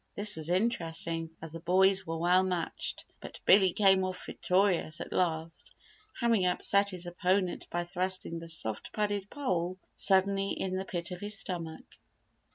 [0.15, 5.13] This was interesting as the boys were well matched, but Billy came off victorious at
[5.13, 5.69] last,
[6.19, 11.19] having upset his opponent by thrusting the soft padded pole suddenly in the pit of
[11.21, 11.85] his stomach.